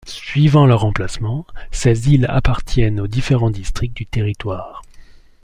[0.07, 4.81] Suivant leurs emplacements, ces îles appartiennent aux différents districts du territoire.